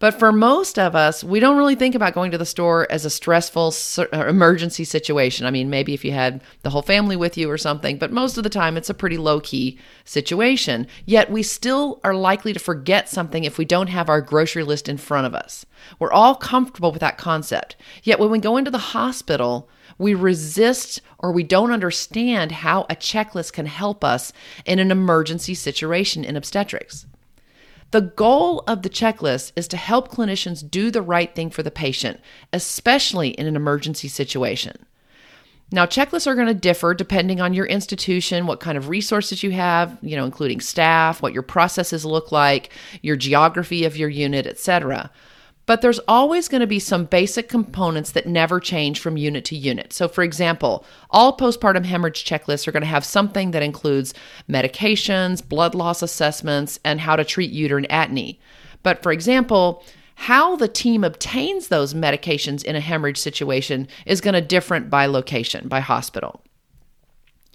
[0.00, 3.04] But for most of us, we don't really think about going to the store as
[3.04, 5.44] a stressful uh, emergency situation.
[5.44, 8.38] I mean, maybe if you had the whole family with you or something, but most
[8.38, 10.86] of the time it's a pretty low key situation.
[11.04, 14.88] Yet we still are likely to forget something if we don't have our grocery list
[14.88, 15.66] in front of us.
[15.98, 17.76] We're all comfortable with that concept.
[18.02, 22.96] Yet when we go into the hospital, we resist or we don't understand how a
[22.96, 24.32] checklist can help us
[24.64, 27.04] in an emergency situation in obstetrics.
[27.90, 31.72] The goal of the checklist is to help clinicians do the right thing for the
[31.72, 32.20] patient,
[32.52, 34.86] especially in an emergency situation.
[35.72, 39.52] Now, checklists are going to differ depending on your institution, what kind of resources you
[39.52, 42.70] have, you know, including staff, what your processes look like,
[43.02, 45.10] your geography of your unit, etc.
[45.66, 49.56] But there's always going to be some basic components that never change from unit to
[49.56, 49.92] unit.
[49.92, 54.12] So, for example, all postpartum hemorrhage checklists are going to have something that includes
[54.48, 58.38] medications, blood loss assessments, and how to treat uterine atony.
[58.82, 59.84] But, for example,
[60.14, 65.06] how the team obtains those medications in a hemorrhage situation is going to differ by
[65.06, 66.42] location, by hospital.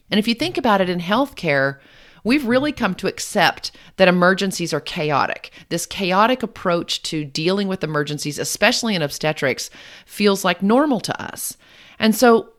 [0.09, 1.79] And if you think about it in healthcare,
[2.25, 5.51] we've really come to accept that emergencies are chaotic.
[5.69, 9.69] This chaotic approach to dealing with emergencies, especially in obstetrics,
[10.05, 11.55] feels like normal to us.
[11.97, 12.49] And so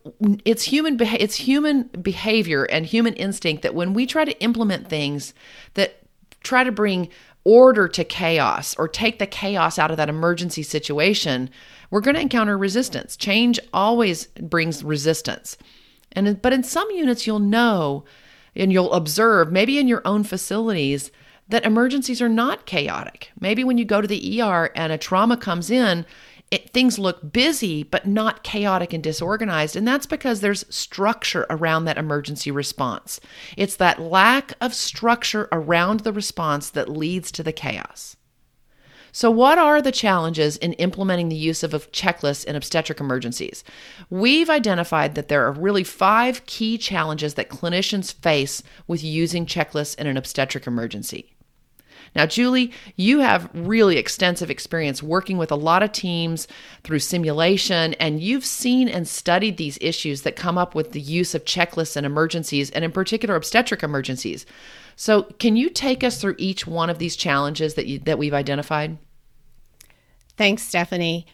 [0.47, 5.34] it's human it's human behavior and human instinct that when we try to implement things
[5.75, 5.98] that
[6.43, 7.10] try to bring
[7.44, 11.50] order to chaos or take the chaos out of that emergency situation,
[11.91, 13.16] we're going to encounter resistance.
[13.16, 15.59] Change always brings resistance.
[16.12, 18.04] And but in some units you'll know
[18.56, 21.10] and you'll observe, maybe in your own facilities,
[21.48, 23.30] that emergencies are not chaotic.
[23.38, 26.04] Maybe when you go to the ER and a trauma comes in,
[26.50, 29.76] it, things look busy but not chaotic and disorganized.
[29.76, 33.20] And that's because there's structure around that emergency response.
[33.56, 38.16] It's that lack of structure around the response that leads to the chaos.
[39.16, 43.65] So, what are the challenges in implementing the use of a checklist in obstetric emergencies?
[44.10, 49.99] We've identified that there are really five key challenges that clinicians face with using checklists
[49.99, 51.34] in an obstetric emergency.
[52.15, 56.47] Now, Julie, you have really extensive experience working with a lot of teams
[56.84, 61.34] through simulation, and you've seen and studied these issues that come up with the use
[61.34, 64.44] of checklists in emergencies, and in particular, obstetric emergencies.
[64.94, 68.34] So, can you take us through each one of these challenges that you, that we've
[68.34, 68.98] identified?
[70.36, 71.26] Thanks, Stephanie.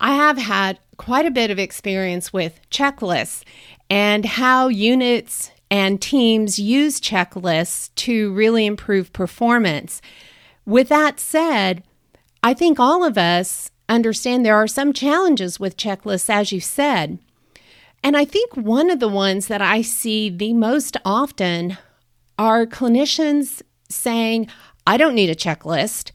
[0.00, 3.42] I have had quite a bit of experience with checklists
[3.88, 10.02] and how units and teams use checklists to really improve performance.
[10.66, 11.82] With that said,
[12.42, 17.18] I think all of us understand there are some challenges with checklists, as you said.
[18.02, 21.76] And I think one of the ones that I see the most often
[22.38, 24.48] are clinicians saying,
[24.86, 26.12] I don't need a checklist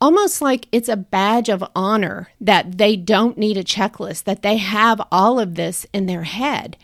[0.00, 4.56] almost like it's a badge of honor that they don't need a checklist, that they
[4.56, 6.76] have all of this in their head.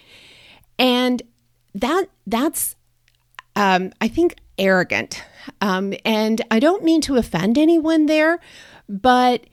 [0.79, 1.23] And
[1.75, 2.77] that that's
[3.57, 5.23] um, I think arrogant.
[5.61, 8.41] Um, and I don't mean to offend anyone there,
[8.89, 9.47] but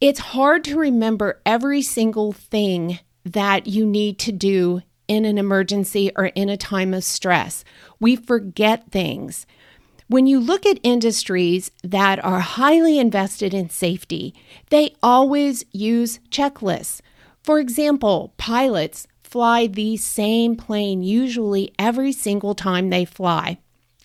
[0.00, 6.10] it's hard to remember every single thing that you need to do in an emergency
[6.16, 7.64] or in a time of stress.
[7.98, 9.46] We forget things.
[10.10, 14.34] When you look at industries that are highly invested in safety,
[14.70, 17.02] they always use checklists.
[17.42, 23.58] For example, pilots fly the same plane usually every single time they fly,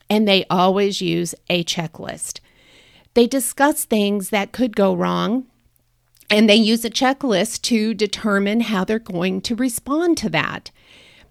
[0.10, 2.42] and they always use a checklist.
[3.14, 5.46] They discuss things that could go wrong,
[6.30, 10.72] And they use a checklist to determine how they're going to respond to that.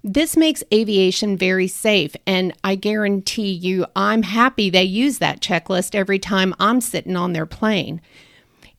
[0.04, 5.94] This makes aviation very safe, and I guarantee you, I'm happy they use that checklist
[5.94, 8.00] every time I'm sitting on their plane.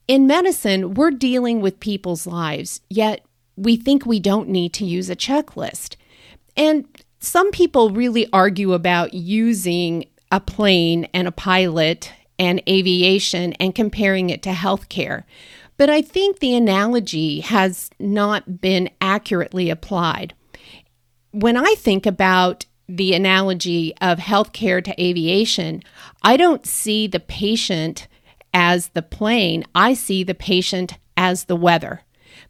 [0.08, 3.26] In medicine, we're dealing with people's lives, yet
[3.56, 5.96] we think we don't need to use a checklist.
[6.58, 6.86] And
[7.20, 14.30] some people really argue about using a plane and a pilot and aviation and comparing
[14.30, 15.24] it to healthcare.
[15.78, 20.34] But I think the analogy has not been accurately applied.
[21.34, 25.82] When I think about the analogy of healthcare to aviation,
[26.22, 28.08] I don't see the patient
[28.54, 32.02] as the plane, I see the patient as the weather.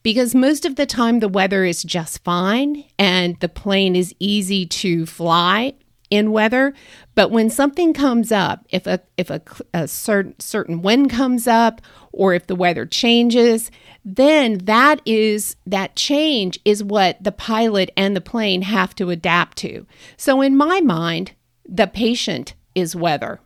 [0.01, 4.65] Because most of the time, the weather is just fine and the plane is easy
[4.65, 5.75] to fly
[6.09, 6.73] in weather.
[7.15, 9.41] But when something comes up, if a if a,
[9.73, 11.79] a certain certain wind comes up,
[12.13, 13.69] or if the weather changes,
[14.05, 19.57] then that is that change is what the pilot and the plane have to adapt
[19.57, 19.85] to.
[20.15, 21.33] So in my mind,
[21.67, 23.39] the patient is weather.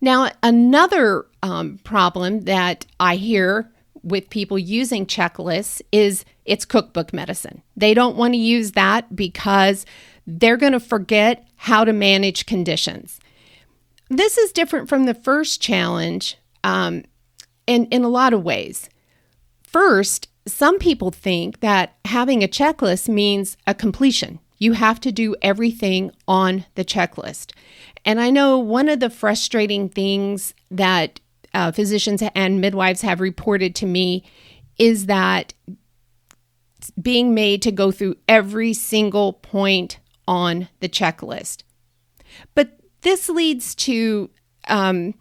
[0.00, 3.70] Now, another um, problem that I hear
[4.02, 7.62] with people using checklists is it's cookbook medicine.
[7.76, 9.86] They don't want to use that because
[10.26, 13.18] they're going to forget how to manage conditions.
[14.10, 17.04] This is different from the first challenge um,
[17.66, 18.88] in, in a lot of ways.
[19.62, 24.38] First, some people think that having a checklist means a completion.
[24.58, 27.52] You have to do everything on the checklist.
[28.04, 31.20] And I know one of the frustrating things that
[31.54, 34.24] uh, physicians and midwives have reported to me
[34.78, 35.54] is that
[37.00, 41.62] being made to go through every single point on the checklist.
[42.54, 44.30] But this leads to
[44.68, 45.14] um,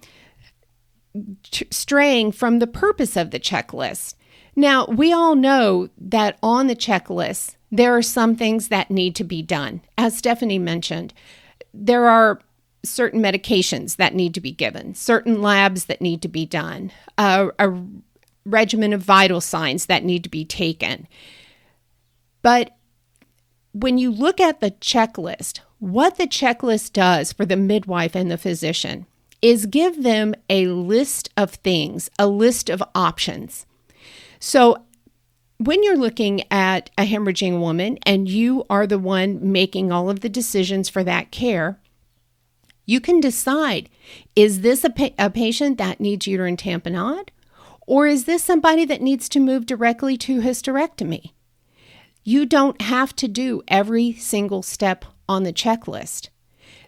[1.44, 4.16] t- straying from the purpose of the checklist.
[4.56, 9.24] Now, we all know that on the checklist, there are some things that need to
[9.24, 9.82] be done.
[9.98, 11.14] As Stephanie mentioned,
[11.74, 12.40] there are
[12.84, 17.48] certain medications that need to be given, certain labs that need to be done, uh,
[17.58, 17.74] a
[18.46, 21.08] regimen of vital signs that need to be taken.
[22.42, 22.76] But
[23.72, 28.38] when you look at the checklist, what the checklist does for the midwife and the
[28.38, 29.08] physician
[29.44, 33.66] is give them a list of things, a list of options.
[34.40, 34.86] So
[35.58, 40.22] when you're looking at a hemorrhaging woman and you are the one making all of
[40.22, 41.78] the decisions for that care,
[42.86, 43.90] you can decide
[44.34, 47.30] is this a, pa- a patient that needs uterine tamponade?
[47.86, 51.34] Or is this somebody that needs to move directly to hysterectomy?
[52.24, 56.30] You don't have to do every single step on the checklist.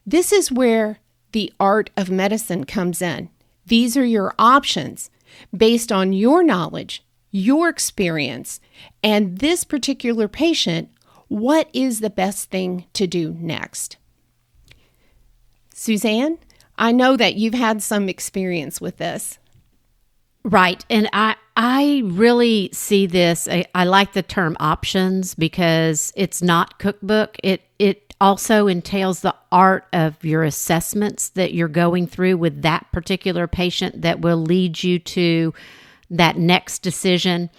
[0.05, 0.99] This is where
[1.35, 3.27] the art of medicine comes in.
[3.65, 5.09] These are your options
[5.53, 8.61] based on your knowledge, your experience,
[9.03, 10.87] and this particular patient.
[11.27, 13.97] What is the best thing to do next?
[15.73, 16.37] Suzanne,
[16.77, 19.38] I know that you've had some experience with this.
[20.45, 20.85] Right.
[20.89, 26.79] And I I really see this I, I, like the term options because it's not
[26.79, 27.36] cookbook.
[27.43, 32.91] It it also entails the art of your assessments that you're going through with that
[32.91, 35.53] particular patient that will lead you to
[36.10, 37.50] that next decision.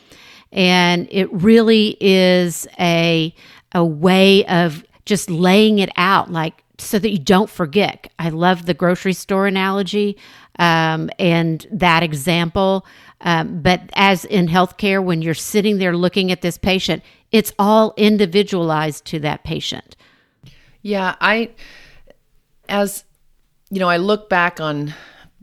[0.52, 3.34] And it really is a
[3.72, 8.10] a way of just laying it out like so that you don't forget.
[8.18, 10.16] I love the grocery store analogy
[10.58, 12.86] um, and that example.
[13.22, 17.94] Um, but as in healthcare, when you're sitting there looking at this patient, it's all
[17.96, 19.96] individualized to that patient.
[20.86, 21.50] Yeah, I,
[22.68, 23.02] as
[23.70, 24.94] you know, I look back on,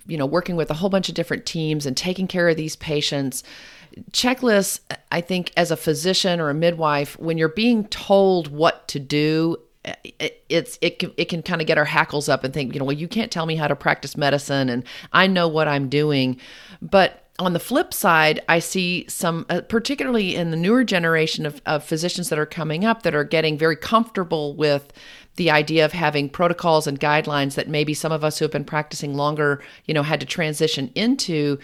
[0.08, 2.78] you know, working with a whole bunch of different teams and taking care of these
[2.78, 3.44] patients.
[4.12, 4.80] Checklists,
[5.12, 9.58] I think, as a physician or a midwife, when you're being told what to do
[9.84, 12.80] it, it's it can it can kind of get our hackles up and think you
[12.80, 15.90] know well you can't tell me how to practice medicine and I know what I'm
[15.90, 16.40] doing
[16.82, 21.62] but on the flip side, I see some, uh, particularly in the newer generation of,
[21.66, 24.94] of physicians that are coming up, that are getting very comfortable with
[25.36, 28.66] the idea of having protocols and guidelines that maybe some of us who have been
[28.66, 31.60] practicing longer, you know, had to transition into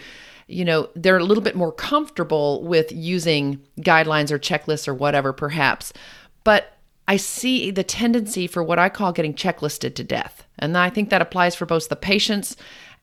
[0.50, 5.32] you know, they're a little bit more comfortable with using guidelines or checklists or whatever,
[5.32, 5.92] perhaps.
[6.42, 10.44] But I see the tendency for what I call getting checklisted to death.
[10.58, 12.56] And I think that applies for both the patients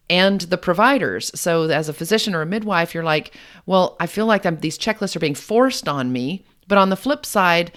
[0.10, 1.32] and the providers.
[1.36, 3.34] So, as a physician or a midwife, you're like,
[3.66, 6.46] well, I feel like I'm, these checklists are being forced on me.
[6.68, 7.72] But on the flip side,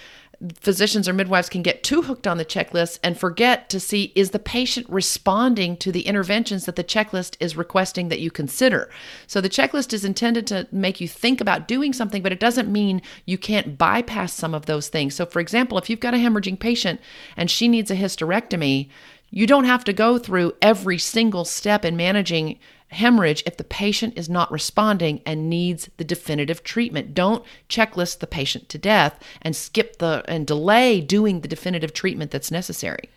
[0.59, 4.31] physicians or midwives can get too hooked on the checklist and forget to see is
[4.31, 8.91] the patient responding to the interventions that the checklist is requesting that you consider.
[9.27, 12.73] So the checklist is intended to make you think about doing something, but it doesn't
[12.73, 15.15] mean you can't bypass some of those things.
[15.15, 17.01] So, for example, if you've got a hemorrhaging patient
[17.37, 18.89] and she needs a hysterectomy,
[19.31, 22.59] you don't have to go through every single step in managing
[22.91, 27.15] hemorrhage if the patient is not responding and needs the definitive treatment.
[27.15, 32.31] Don't checklist the patient to death and skip the and delay doing the definitive treatment
[32.31, 33.09] that's necessary.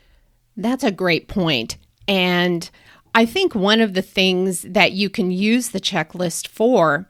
[0.56, 1.78] That's a great point.
[2.08, 2.70] And
[3.16, 7.08] I think one of the things that you can use the checklist for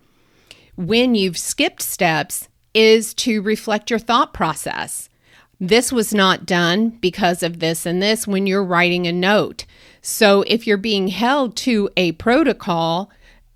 [0.76, 5.10] when you've skipped steps is to reflect your thought process.
[5.64, 9.64] This was not done because of this and this when you're writing a note.
[10.02, 13.10] So if you're being held to a protocol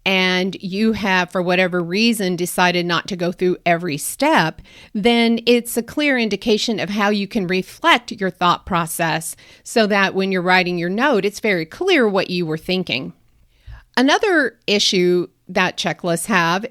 [0.05, 4.61] and you have, for whatever reason, decided not to go through every step,
[4.93, 9.35] then it's a clear indication of how you can reflect your thought process
[9.65, 13.11] so that when you're writing your note, it's very clear what you were thinking.
[13.97, 16.65] Another issue that checklists have,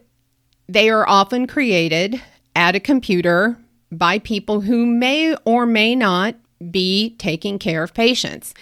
[0.66, 2.22] they are often created
[2.54, 3.58] at a computer
[3.90, 6.34] by people who may or may not
[6.70, 8.54] be taking care of patients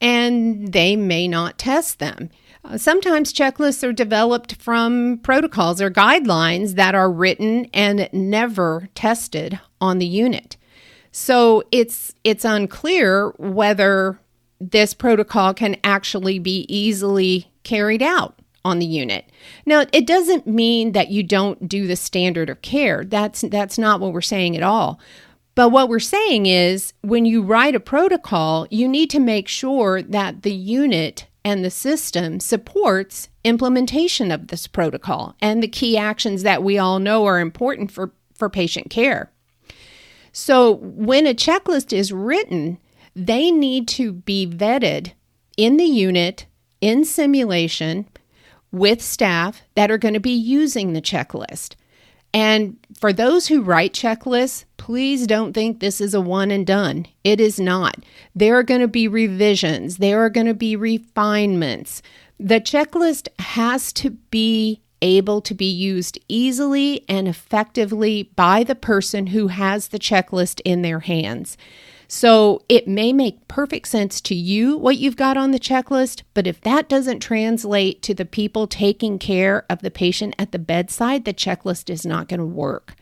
[0.00, 2.30] and they may not test them.
[2.64, 9.58] Uh, sometimes checklists are developed from protocols or guidelines that are written and never tested
[9.80, 10.56] on the unit.
[11.12, 14.18] So it's it's unclear whether
[14.60, 19.30] this protocol can actually be easily carried out on the unit.
[19.66, 23.04] Now, it doesn't mean that you don't do the standard of care.
[23.04, 24.98] That's that's not what we're saying at all.
[25.54, 30.02] But what we're saying is when you write a protocol, you need to make sure
[30.02, 36.42] that the unit and the system supports implementation of this protocol and the key actions
[36.42, 39.30] that we all know are important for, for patient care.
[40.32, 42.78] So when a checklist is written,
[43.14, 45.12] they need to be vetted
[45.56, 46.46] in the unit,
[46.80, 48.08] in simulation,
[48.74, 51.76] with staff that are going to be using the checklist.
[52.32, 57.06] And for those who write checklists, please don't think this is a one and done.
[57.22, 58.04] It is not.
[58.34, 62.02] There are going to be revisions, there are going to be refinements.
[62.40, 69.28] The checklist has to be able to be used easily and effectively by the person
[69.28, 71.56] who has the checklist in their hands.
[72.08, 76.46] So it may make perfect sense to you what you've got on the checklist, but
[76.46, 81.24] if that doesn't translate to the people taking care of the patient at the bedside,
[81.24, 82.94] the checklist is not going to work.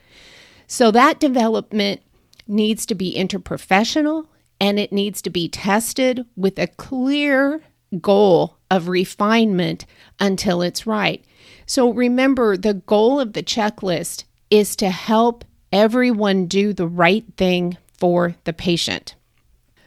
[0.66, 2.00] So that development
[2.47, 4.26] needs to be interprofessional
[4.61, 7.62] and it needs to be tested with a clear
[8.00, 9.85] goal of refinement
[10.21, 11.25] until it's right.
[11.66, 17.76] So remember, the goal of the checklist is to help everyone do the right thing
[18.02, 19.14] for the patient.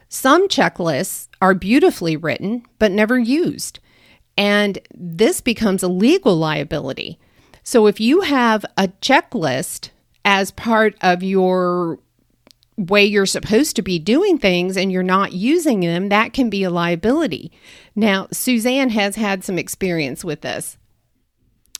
[0.08, 3.78] Some checklists are beautifully written but never used,
[4.38, 7.18] and this becomes a legal liability.
[7.62, 9.90] So if you have a checklist
[10.24, 11.98] as part of your
[12.78, 16.62] way you're supposed to be doing things and you're not using them, that can be
[16.62, 17.52] a liability.
[17.94, 20.78] Now, Suzanne has had some experience with this.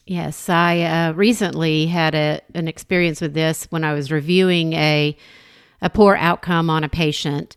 [0.05, 5.17] Yes, I uh, recently had a, an experience with this when I was reviewing a
[5.83, 7.57] a poor outcome on a patient.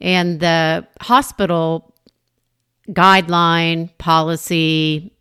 [0.00, 1.94] And the hospital
[2.88, 5.12] guideline, policy,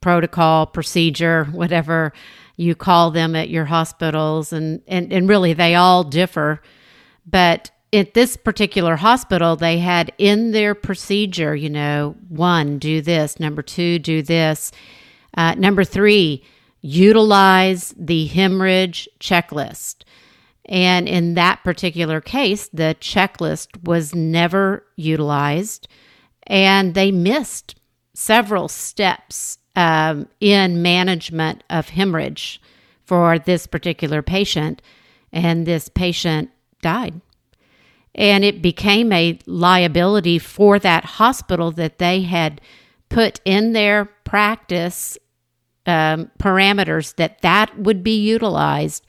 [0.00, 2.12] protocol, procedure, whatever
[2.56, 6.60] you call them at your hospitals, and, and, and really they all differ.
[7.26, 13.40] But at this particular hospital, they had in their procedure, you know, one, do this,
[13.40, 14.72] number two, do this,
[15.36, 16.44] uh, number three,
[16.82, 20.02] utilize the hemorrhage checklist.
[20.70, 25.88] And in that particular case, the checklist was never utilized,
[26.46, 27.74] and they missed
[28.14, 32.62] several steps um, in management of hemorrhage
[33.04, 34.80] for this particular patient,
[35.32, 36.50] and this patient
[36.82, 37.20] died.
[38.14, 42.60] And it became a liability for that hospital that they had
[43.08, 45.18] put in their practice
[45.86, 49.04] um, parameters that that would be utilized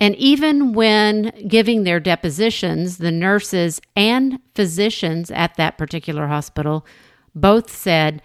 [0.00, 6.86] and even when giving their depositions, the nurses and physicians at that particular hospital
[7.34, 8.22] both said,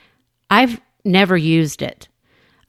[0.49, 2.07] I've never used it.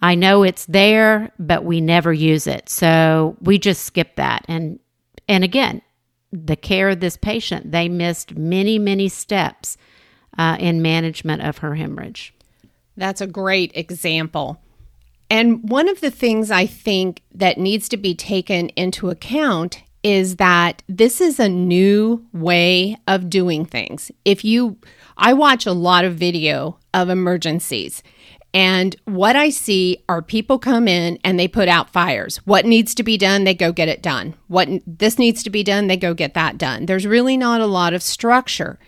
[0.03, 2.69] I know it's there, but we never use it.
[2.69, 4.45] So we just skip that.
[4.49, 4.81] And
[5.29, 5.83] and again,
[6.33, 9.77] the care of this patient, they missed many, many steps
[10.39, 12.35] uh, in management of her hemorrhage.
[12.97, 14.61] That's a great example.
[15.29, 20.37] And one of the things I think that needs to be taken into account is
[20.37, 24.13] that this is a new way of doing things.
[24.25, 24.79] If you,
[25.17, 28.05] I watch a lot of video of emergencies.
[28.55, 32.37] And what I see are people come in and they put out fires.
[32.47, 34.35] What needs to be done, they go get it done.
[34.47, 36.87] What this needs to be done, they go get that done.
[36.87, 38.79] There's really not a lot of structure.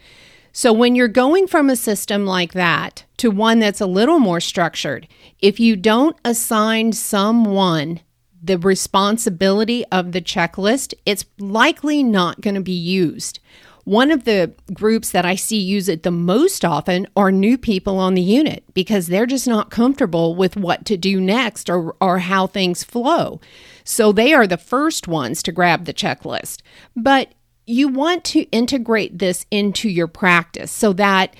[0.58, 4.40] So when you're going from a system like that to one that's a little more
[4.40, 5.06] structured,
[5.38, 8.00] if you don't assign someone
[8.42, 13.38] the responsibility of the checklist, it's likely not going to be used.
[13.84, 17.98] One of the groups that I see use it the most often are new people
[17.98, 22.18] on the unit because they're just not comfortable with what to do next or, or
[22.18, 23.40] how things flow.
[23.84, 26.62] So they are the first ones to grab the checklist.
[26.96, 27.32] But
[27.68, 31.36] you want to integrate this into your practice so that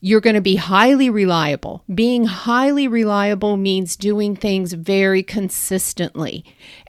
[0.00, 1.82] you're going to be highly reliable.
[1.92, 6.44] Being highly reliable means doing things very consistently.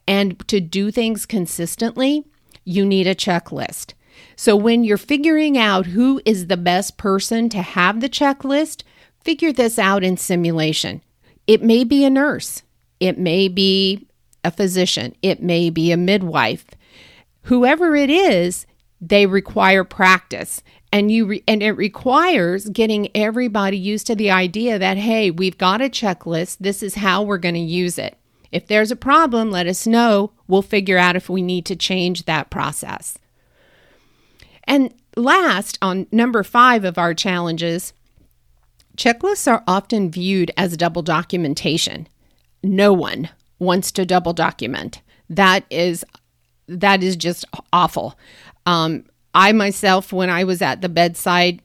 [0.07, 2.23] And to do things consistently,
[2.65, 3.93] you need a checklist.
[4.35, 8.83] So when you're figuring out who is the best person to have the checklist,
[9.23, 11.01] figure this out in simulation.
[11.47, 12.61] It may be a nurse,
[12.99, 14.07] it may be
[14.43, 16.65] a physician, it may be a midwife.
[17.43, 18.67] Whoever it is,
[19.07, 20.63] they require practice.
[20.91, 25.57] And you re- and it requires getting everybody used to the idea that hey we've
[25.57, 26.57] got a checklist.
[26.59, 28.17] This is how we're going to use it.
[28.51, 30.31] If there's a problem let us know.
[30.47, 33.17] We'll figure out if we need to change that process.
[34.65, 37.93] And last on number 5 of our challenges
[38.95, 42.07] checklists are often viewed as double documentation.
[42.61, 43.29] No one
[43.59, 45.01] wants to double document.
[45.29, 46.05] That is
[46.67, 47.43] that is just
[47.73, 48.17] awful
[48.65, 51.61] um, I myself, when I was at the bedside,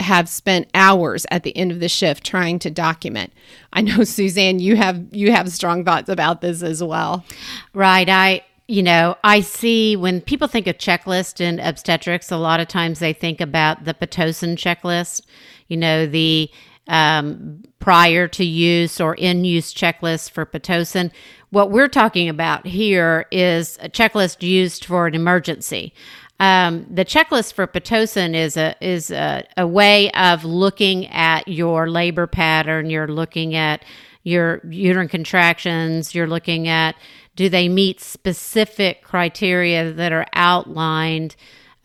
[0.00, 3.32] have spent hours at the end of the shift trying to document.
[3.72, 7.24] I know Suzanne, you have you have strong thoughts about this as well.
[7.72, 8.08] Right.
[8.08, 12.68] I you know, I see when people think of checklist in obstetrics, a lot of
[12.68, 15.22] times they think about the Pitocin checklist,
[15.68, 16.50] you know, the
[16.88, 21.10] um, prior to use or in use checklist for Pitocin.
[21.50, 25.92] What we're talking about here is a checklist used for an emergency.
[26.40, 31.88] Um, the checklist for pitocin is a is a, a way of looking at your
[31.88, 32.90] labor pattern.
[32.90, 33.84] You're looking at
[34.24, 36.16] your uterine contractions.
[36.16, 36.96] You're looking at
[37.36, 41.36] do they meet specific criteria that are outlined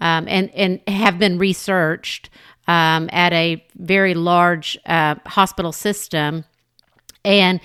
[0.01, 2.31] um, and and have been researched
[2.67, 6.45] um, at a very large uh, hospital system
[7.23, 7.59] and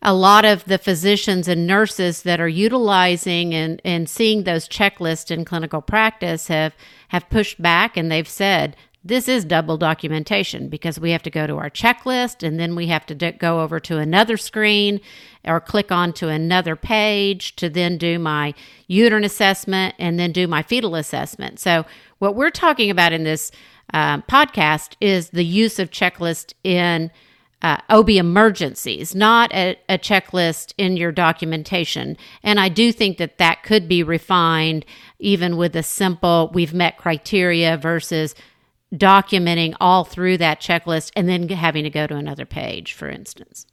[0.00, 5.30] a lot of the physicians and nurses that are utilizing and, and seeing those checklists
[5.30, 6.74] in clinical practice have
[7.08, 11.46] have pushed back and they've said this is double documentation because we have to go
[11.46, 15.00] to our checklist and then we have to d- go over to another screen
[15.44, 18.54] or click on to another page to then do my
[18.86, 21.58] uterine assessment and then do my fetal assessment.
[21.58, 21.86] So,
[22.18, 23.52] what we're talking about in this
[23.92, 27.10] uh, podcast is the use of checklist in
[27.60, 32.16] uh, OB emergencies, not a, a, checklist in your documentation.
[32.44, 34.84] And I do think that that could be refined
[35.18, 38.36] even with a simple, we've met criteria versus
[38.94, 43.66] documenting all through that checklist and then having to go to another page, for instance.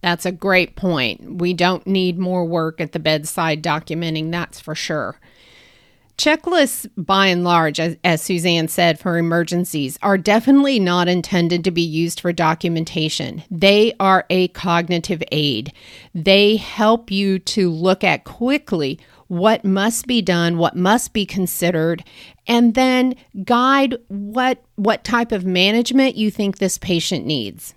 [0.00, 1.38] That's a great point.
[1.38, 5.20] We don't need more work at the bedside documenting, that's for sure.
[6.18, 11.70] Checklists, by and large, as, as, Suzanne said, for emergencies, are definitely not intended to
[11.70, 13.42] be used for documentation.
[13.50, 15.72] They are a cognitive aid.
[16.14, 22.04] They help you to look at quickly what must be done, what must be considered,
[22.46, 27.74] and then guide what, what type of management you think this patient needs.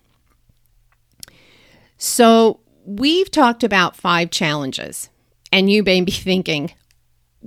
[1.97, 5.09] So, we've talked about five challenges,
[5.53, 6.71] and you may be thinking,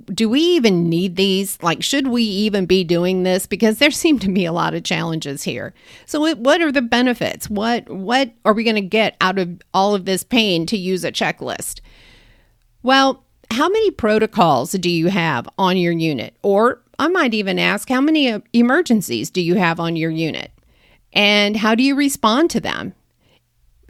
[0.05, 1.61] do we even need these?
[1.61, 3.45] Like, should we even be doing this?
[3.45, 5.73] Because there seem to be a lot of challenges here.
[6.05, 7.49] So, what are the benefits?
[7.49, 11.03] What what are we going to get out of all of this pain to use
[11.03, 11.81] a checklist?
[12.81, 16.35] Well, how many protocols do you have on your unit?
[16.43, 20.51] Or I might even ask, how many uh, emergencies do you have on your unit?
[21.13, 22.93] And how do you respond to them?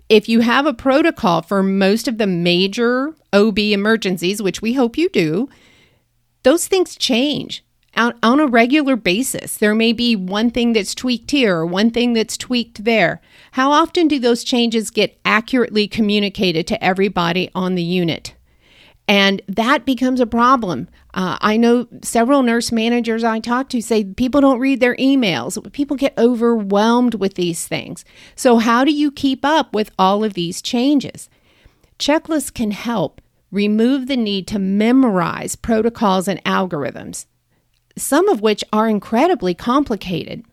[0.08, 4.98] If you have a protocol for most of the major OB emergencies, which we hope
[4.98, 5.50] you do,
[6.44, 7.64] those things change
[7.96, 9.58] on, on a regular basis.
[9.58, 13.22] There may be one thing that's tweaked here or one thing that's tweaked there.
[13.52, 18.36] How often do those changes get accurately communicated to everybody on the unit?
[19.08, 20.88] And that becomes a problem.
[21.16, 25.72] Uh, I know several nurse managers I talk to say people don't read their emails.
[25.74, 28.06] People get overwhelmed with these things.
[28.36, 31.28] So, how do you keep up with all of these changes?
[31.98, 33.20] Checklists can help
[33.52, 37.26] remove the need to memorize protocols and algorithms,
[37.98, 40.44] some of which are incredibly complicated.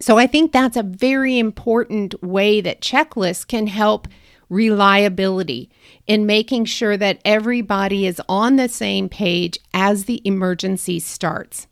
[0.00, 4.08] So I think that's a very important way that checklists can help
[4.48, 5.70] reliability
[6.06, 11.66] in making sure that everybody is on the same page as the emergency starts.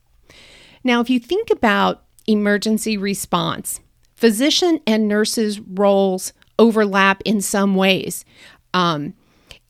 [0.82, 3.80] Now, if you think about emergency response,
[4.14, 8.24] physician and nurses' roles overlap in some ways,
[8.72, 9.14] um,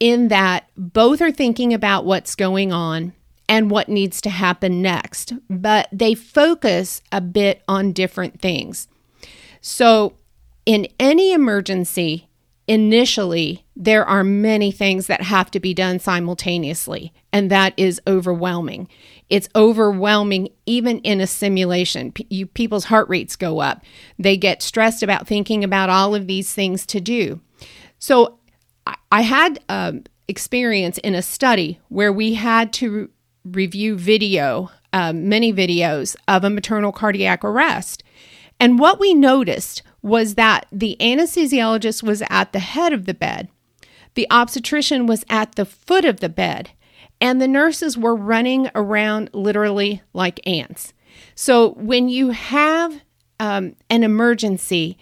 [0.01, 3.13] in that both are thinking about what's going on
[3.49, 8.89] and what needs to happen next, but they focus a bit on different things.
[9.61, 10.15] So,
[10.67, 12.29] in any emergency,
[12.67, 18.89] initially, there are many things that have to be done simultaneously, and that is overwhelming.
[19.29, 22.13] It's overwhelming even in a simulation.
[22.13, 23.83] P- you, people's heart rates go up.
[24.19, 27.41] They get stressed about thinking about all of these things to do.
[27.99, 28.39] So,
[28.87, 33.11] I, had um, experience in a study where we had to
[33.45, 38.03] review video, um, many videos of a maternal cardiac arrest.
[38.59, 43.49] And what we noticed was that the anesthesiologist was at the head of the bed,
[44.15, 46.71] the obstetrician was at the foot of the bed,
[47.21, 50.93] and the nurses were running around literally like ants.
[51.35, 53.01] So when you have
[53.41, 54.99] um, an emergency,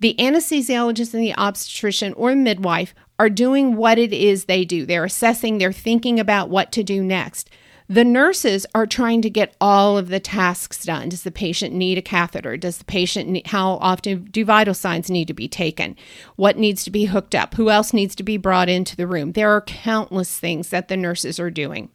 [0.00, 4.86] the anesthesiologist and the obstetrician or midwife are doing what it is they do.
[4.86, 7.50] They're assessing, they're thinking about what to do next.
[7.88, 11.08] The nurses are trying to get all of the tasks done.
[11.08, 12.56] Does the patient need a catheter?
[12.56, 15.94] Does the patient need, how often do vital signs need to be taken?
[16.34, 17.54] What needs to be hooked up?
[17.54, 19.32] Who else needs to be brought into the room?
[19.32, 21.90] There are countless things that the nurses are doing.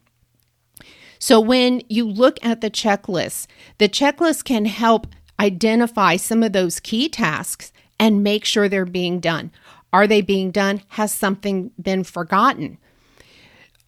[1.18, 5.06] So when you look at the checklist, the checklist can help
[5.38, 9.52] identify some of those key tasks and make sure they're being done.
[9.92, 10.82] Are they being done?
[10.88, 12.78] Has something been forgotten?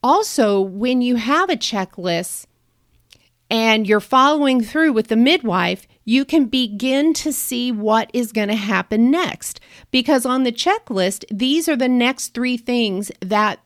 [0.02, 2.46] Also, when you have a checklist
[3.50, 8.48] and you're following through with the midwife, you can begin to see what is going
[8.48, 9.60] to happen next.
[9.90, 13.60] Because on the checklist, these are the next three things that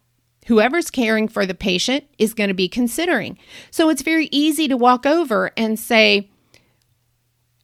[0.47, 3.39] whoever's caring for the patient is going to be considering.
[3.71, 6.31] So it's very easy to walk over and say,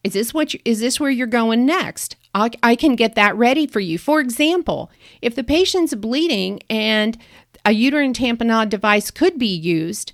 [0.02, 2.16] is this what you, is this where you're going next?
[2.35, 3.99] I, I can get that ready for you.
[3.99, 4.90] For example,
[5.23, 7.16] if the patient's bleeding and
[7.64, 10.12] a uterine tamponade device could be used,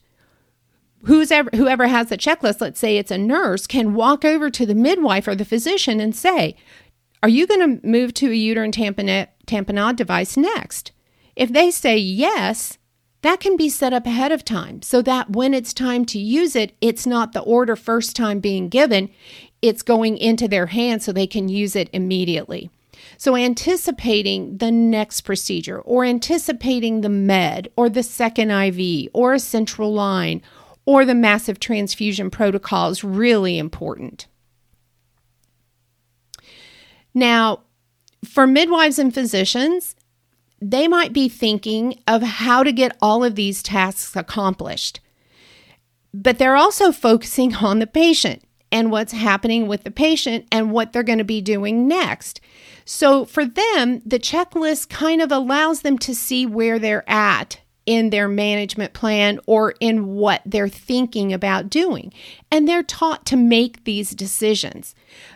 [1.05, 4.67] who's ever, whoever has the checklist, let's say it's a nurse, can walk over to
[4.67, 6.57] the midwife or the physician and say,
[7.23, 10.93] Are you going to move to a uterine tamponade, tamponade device next?
[11.35, 12.77] If they say yes,
[13.23, 16.57] that can be set up ahead of time so that when it's time to use
[16.57, 19.11] it, it's not the order first time being given,
[19.63, 22.71] it's going into their hands so they can use it immediately.
[23.17, 29.39] So, anticipating the next procedure, or anticipating the med, or the second IV, or a
[29.39, 30.43] central line,
[30.85, 34.27] or the massive transfusion protocol is really important.
[37.15, 37.61] Now,
[38.25, 39.97] for midwives and physicians,
[40.61, 45.01] they might be thinking of how to get all of these tasks accomplished.
[46.13, 48.43] But they're also focusing on the patient
[48.73, 52.41] and what's happening with the patient and what they're going to be doing next.
[52.85, 58.11] So for them, the checklist kind of allows them to see where they're at in
[58.11, 62.13] their management plan or in what they're thinking about doing.
[62.51, 64.95] And they're taught to make these decisions.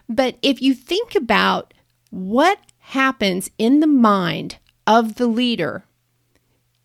[0.09, 1.75] But if you think about
[2.11, 5.85] what happens in the mind of the leader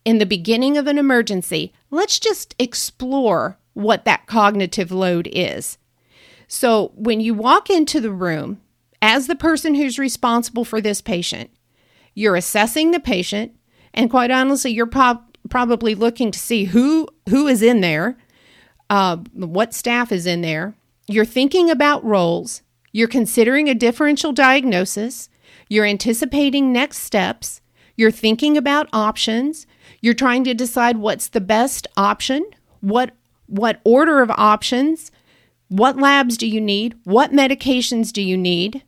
[0.04, 5.78] in the beginning of an emergency, let's just explore what that cognitive load is.
[6.52, 8.60] So, when you walk into the room
[9.00, 11.48] as the person who's responsible for this patient,
[12.12, 13.52] you're assessing the patient,
[13.94, 18.18] and quite honestly, you're pro- probably looking to see who who is in there,
[18.90, 20.74] uh, what staff is in there.
[21.06, 22.62] You're thinking about roles.
[22.90, 25.28] You're considering a differential diagnosis.
[25.68, 27.60] You're anticipating next steps.
[27.94, 29.68] You're thinking about options.
[30.00, 32.44] You're trying to decide what's the best option,
[32.80, 33.12] what
[33.46, 35.12] what order of options,
[35.70, 36.96] what labs do you need?
[37.04, 38.82] What medications do you need?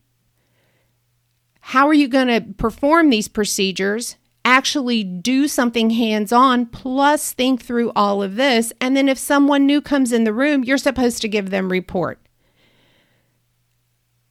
[1.60, 4.16] How are you going to perform these procedures?
[4.44, 8.72] Actually, do something hands on, plus think through all of this.
[8.80, 12.18] And then, if someone new comes in the room, you're supposed to give them report.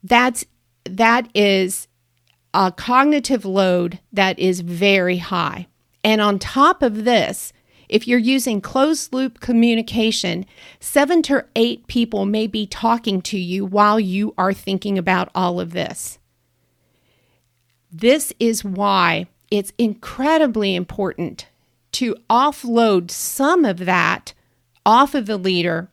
[0.04, 0.44] That's
[0.84, 1.88] that is
[2.54, 5.68] a cognitive load that is very high.
[6.04, 7.54] And on top of this,
[7.92, 10.46] if you're using closed loop communication,
[10.80, 15.60] seven to eight people may be talking to you while you are thinking about all
[15.60, 16.18] of this.
[17.92, 21.48] This is why it's incredibly important
[21.92, 24.34] to offload some of that
[24.86, 25.90] off of the leader,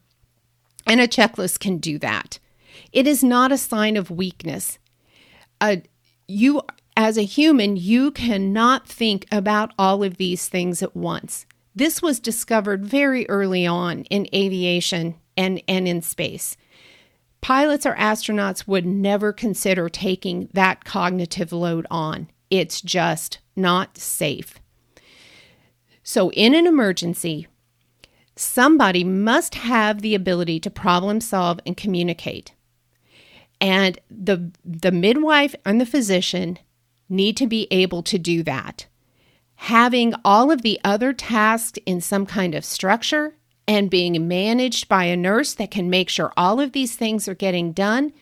[0.87, 2.39] and a checklist can do that.
[2.93, 4.79] It is not a sign of weakness.
[5.61, 5.79] Uh,
[6.29, 6.63] you,
[6.97, 11.45] as a human, you cannot think about all of these things at once.
[11.79, 16.57] This was discovered very early on in aviation and, and in space.
[17.41, 22.31] Pilots or astronauts would never consider taking that cognitive load on.
[22.51, 24.59] It's just not safe.
[26.03, 27.47] So, in an emergency,
[28.35, 32.55] somebody must have the ability to problem solve and communicate.
[33.61, 36.59] And the, the midwife and the physician
[37.09, 38.87] need to be able to do that.
[39.63, 43.35] Having all of the other tasks in some kind of structure
[43.67, 47.35] and being managed by a nurse that can make sure all of these things are
[47.35, 48.13] getting done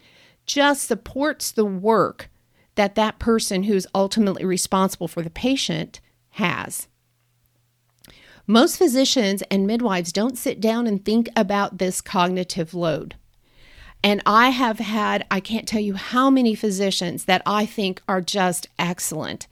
[0.45, 2.31] just supports the work
[2.75, 6.89] that that person who's ultimately responsible for the patient has.
[8.47, 13.15] Most physicians and midwives don't sit down and think about this cognitive load.
[14.03, 18.21] And I have had, I can't tell you how many physicians that I think are
[18.21, 19.47] just excellent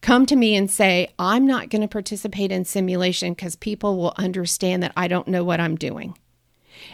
[0.00, 4.14] come to me and say, I'm not going to participate in simulation because people will
[4.16, 6.16] understand that I don't know what I'm doing.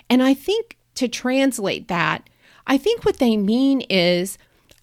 [0.08, 2.28] And I think to translate that,
[2.66, 4.38] I think what they mean is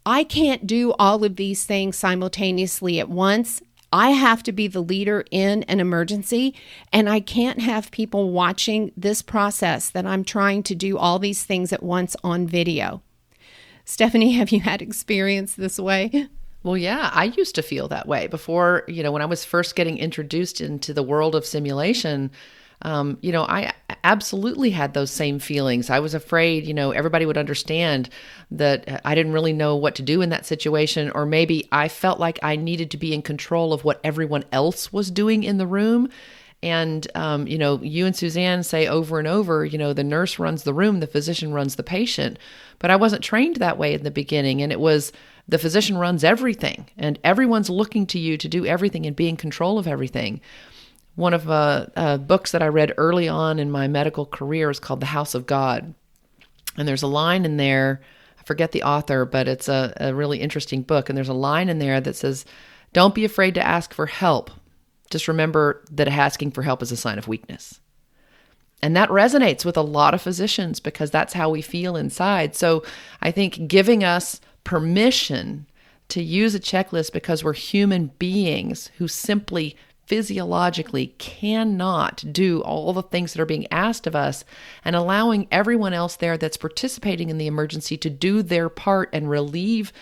[0.05, 3.61] I can't do all of these things simultaneously at once.
[3.91, 6.53] I have to be the leader in an emergency,
[6.93, 11.43] and I can't have people watching this process that I'm trying to do all these
[11.43, 13.01] things at once on video.
[13.85, 16.29] Stephanie, have you had experience this way?
[16.63, 19.75] Well, yeah, I used to feel that way before, you know, when I was first
[19.75, 22.31] getting introduced into the world of simulation.
[22.81, 25.89] Um, you know, I absolutely had those same feelings.
[25.89, 28.09] I was afraid, you know, everybody would understand
[28.51, 32.19] that I didn't really know what to do in that situation, or maybe I felt
[32.19, 35.67] like I needed to be in control of what everyone else was doing in the
[35.67, 36.09] room.
[36.61, 40.39] And, um, you know, you and Suzanne say over and over, you know, the nurse
[40.39, 42.37] runs the room, the physician runs the patient.
[42.79, 44.61] But I wasn't trained that way in the beginning.
[44.61, 45.13] And it was
[45.47, 49.35] the physician runs everything, and everyone's looking to you to do everything and be in
[49.35, 50.41] control of everything
[51.19, 54.79] one of uh, uh, books that I read early on in my medical career is
[54.79, 55.93] called The House of God.
[56.77, 57.99] And there's a line in there,
[58.39, 61.09] I forget the author, but it's a, a really interesting book.
[61.09, 62.45] And there's a line in there that says,
[62.93, 64.49] Don't be afraid to ask for help.
[65.09, 67.79] Just remember that asking for help is a sign of weakness.
[68.81, 72.55] And that resonates with a lot of physicians because that's how we feel inside.
[72.55, 72.83] So
[73.21, 75.65] I think giving us permission
[76.09, 79.75] to use a checklist because we're human beings who simply
[80.07, 84.43] physiologically cannot do all the things that are being asked of us
[84.83, 89.29] and allowing everyone else there that's participating in the emergency to do their part and
[89.29, 89.93] relieve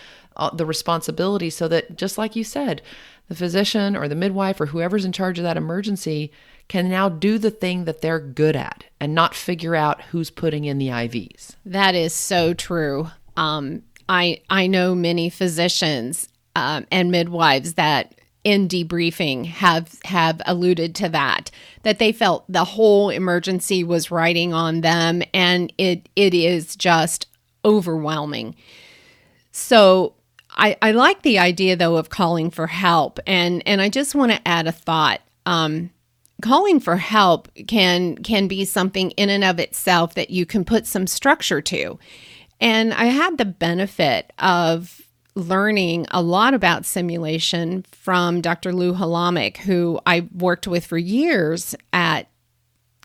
[0.54, 2.82] the responsibility so that just like you said
[3.28, 6.32] the physician or the midwife or whoever's in charge of that emergency
[6.68, 10.64] can now do the thing that they're good at and not figure out who's putting
[10.64, 11.54] in the IVs.
[11.64, 13.08] That is so true.
[13.36, 20.94] Um, I I know many physicians um, and midwives that in debriefing have have alluded
[20.94, 21.50] to that
[21.82, 27.26] that they felt the whole emergency was riding on them and it it is just
[27.64, 28.54] overwhelming
[29.50, 30.14] so
[30.58, 34.32] I, I like the idea though of calling for help and and I just want
[34.32, 35.90] to add a thought um,
[36.42, 40.86] calling for help can can be something in and of itself that you can put
[40.86, 41.98] some structure to
[42.60, 45.00] and I had the benefit of
[45.34, 48.72] learning a lot about simulation from Dr.
[48.72, 52.28] Lou Halamek, who I worked with for years at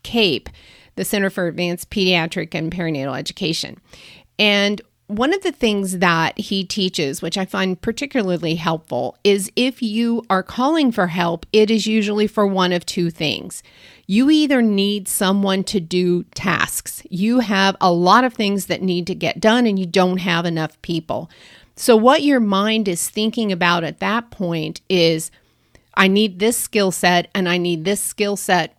[0.02, 0.50] CAPE,
[0.96, 3.80] the Center for Advanced Pediatric and Perinatal Education.
[4.40, 9.82] And one of the things that he teaches, which I find particularly helpful, is if
[9.82, 13.62] you are calling for help, it is usually for one of two things.
[14.08, 19.08] You either need someone to do tasks, you have a lot of things that need
[19.08, 21.30] to get done, and you don't have enough people.
[21.76, 25.32] So, what your mind is thinking about at that point is
[25.96, 28.78] I need this skill set and I need this skill set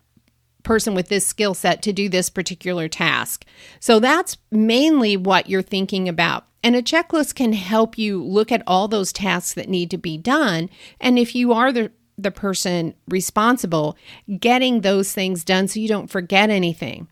[0.65, 3.45] person with this skill set to do this particular task.
[3.79, 6.45] So, that's mainly what you're thinking about.
[6.63, 10.17] And a checklist can help you look at all those tasks that need to be
[10.17, 10.69] done.
[10.99, 13.97] And if you are the the person responsible,
[14.39, 17.07] getting those things done so you don't forget anything.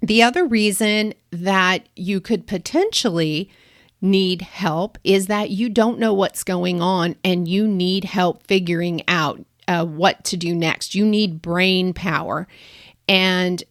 [0.00, 3.50] The other reason that you could potentially
[4.00, 9.02] need help is that you don't know what's going on and you need help figuring
[9.08, 10.94] out uh, what to do next.
[10.94, 12.46] You need brain power.
[13.08, 13.62] And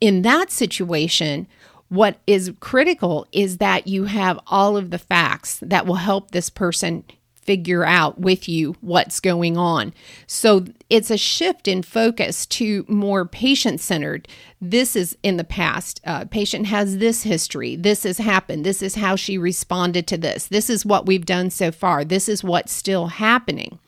[0.00, 1.46] in that situation,
[1.88, 6.50] what is critical is that you have all of the facts that will help this
[6.50, 7.04] person
[7.42, 9.92] figure out with you what's going on.
[10.26, 14.28] So it's a shift in focus to more patient centered.
[14.60, 16.00] This is in the past.
[16.06, 17.74] Uh, patient has this history.
[17.74, 18.64] This has happened.
[18.64, 20.46] This is how she responded to this.
[20.46, 22.04] This is what we've done so far.
[22.04, 23.78] This is what's still happening.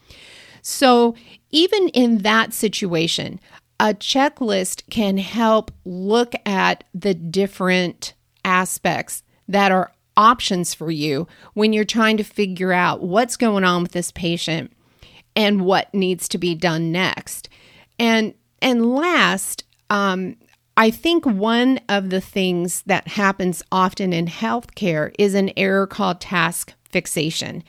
[0.60, 1.14] So
[1.54, 3.38] even in that situation,
[3.78, 8.12] a checklist can help look at the different
[8.44, 13.82] aspects that are options for you when you're trying to figure out what's going on
[13.82, 14.72] with this patient
[15.36, 17.48] and what needs to be done next.
[18.00, 20.36] And and last, um,
[20.76, 26.20] I think one of the things that happens often in healthcare is an error called
[26.20, 27.62] task fixation.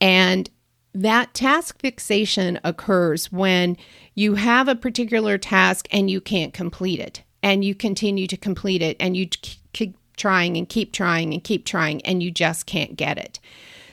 [0.00, 0.50] And
[0.94, 3.76] that task fixation occurs when
[4.14, 8.82] you have a particular task and you can't complete it, and you continue to complete
[8.82, 9.26] it, and you
[9.72, 13.38] keep trying and keep trying and keep trying, and you just can't get it.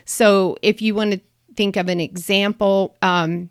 [0.06, 1.22] So, if you want to
[1.56, 3.50] think of an example, um,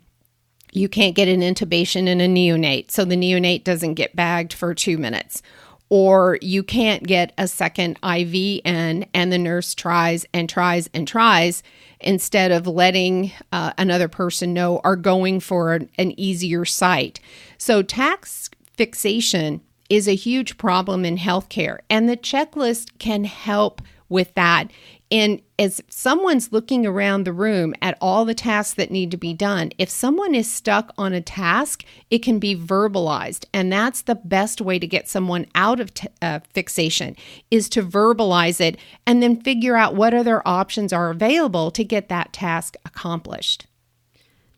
[0.71, 4.73] you can't get an intubation in a neonate, so the neonate doesn't get bagged for
[4.73, 5.41] two minutes.
[5.89, 11.07] Or you can't get a second IV in, and the nurse tries and tries and
[11.07, 11.63] tries
[11.99, 17.19] instead of letting uh, another person know or going for an, an easier site.
[17.57, 24.33] So, task fixation is a huge problem in healthcare, and the checklist can help with
[24.35, 24.71] that.
[25.09, 29.33] And as someone's looking around the room at all the tasks that need to be
[29.33, 33.45] done, if someone is stuck on a task, it can be verbalized.
[33.53, 37.15] And that's the best way to get someone out of t- uh, fixation
[37.49, 42.09] is to verbalize it and then figure out what other options are available to get
[42.09, 43.65] that task accomplished.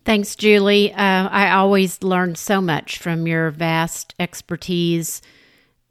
[0.04, 0.92] Thanks, Julie.
[0.92, 5.22] Uh, I always learn so much from your vast expertise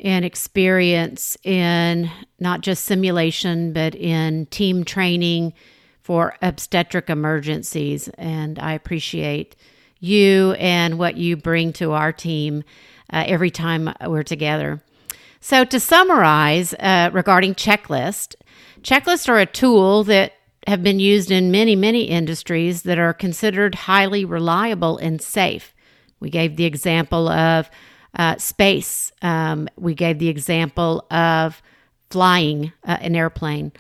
[0.01, 5.53] and experience in not just simulation, but in team training
[6.03, 8.09] for obstetric emergencies.
[8.17, 9.57] And I appreciate
[10.01, 12.63] you and what you bring to our team
[13.13, 14.81] uh, every time we're together.
[15.41, 18.35] So, to summarize uh, regarding checklist,
[18.83, 20.33] checklists are a tool that
[20.67, 25.75] have been used in many, many industries that are considered highly reliable and safe.
[26.21, 27.71] We gave the example of
[28.15, 29.13] uh, space.
[29.23, 31.63] Um, we gave the example of
[32.11, 33.73] flying uh, an airplane.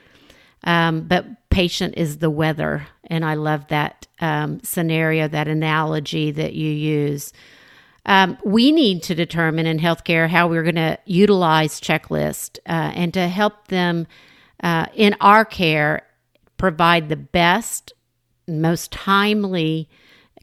[0.64, 2.87] Um, but patient is the weather.
[3.05, 7.33] And I love that um, scenario, that analogy that you use.
[8.07, 13.12] Um, we need to determine in healthcare how we're going to utilize checklists uh, and
[13.14, 14.07] to help them
[14.62, 16.07] uh, in our care
[16.57, 17.93] provide the best,
[18.47, 19.88] most timely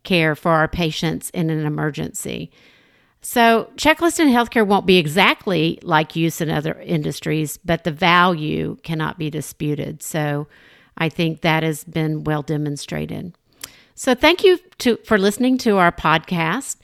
[0.04, 2.52] care for our patients in an emergency.
[3.28, 8.78] So, checklist in healthcare won't be exactly like use in other industries, but the value
[8.84, 10.04] cannot be disputed.
[10.04, 10.48] So,
[10.96, 13.36] I think that has been well demonstrated.
[13.96, 16.76] So, thank you to, for listening to our podcast.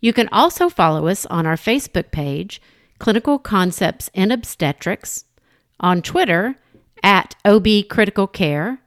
[0.00, 2.62] You can also follow us on our Facebook page,
[2.98, 5.26] Clinical Concepts in Obstetrics
[5.82, 6.56] on Twitter
[7.02, 8.80] at OB Critical Care,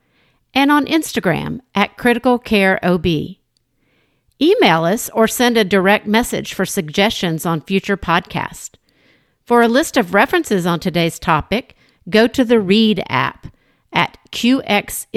[0.54, 3.06] and on Instagram at Critical Care OB.
[4.42, 8.72] Email us or send a direct message for suggestions on future podcasts.
[9.46, 11.76] For a list of references on today's topic,
[12.10, 13.48] go to the Read app
[13.94, 15.12] at qxmd.com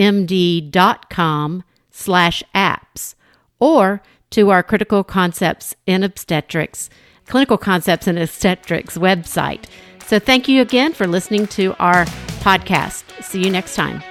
[1.91, 3.15] slash apps
[3.59, 6.91] or to our Critical Concepts in Obstetrics,
[7.27, 9.65] Clinical Concepts in Obstetrics website
[10.09, 12.07] so thank you again for listening to our
[12.41, 13.05] podcast.
[13.23, 14.03] See you next time.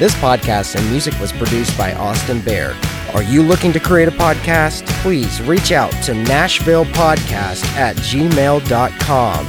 [0.00, 2.74] This podcast and music was produced by Austin Bear.
[3.14, 4.86] Are you looking to create a podcast?
[5.02, 9.46] Please reach out to NashvillePodcast at gmail.com.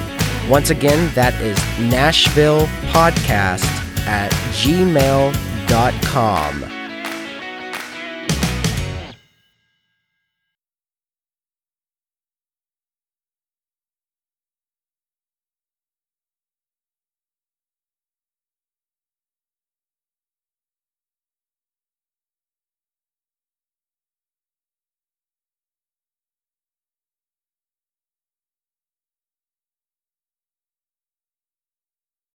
[0.49, 3.63] Once again, that is Nashville Podcast
[4.05, 5.41] at gmail.com.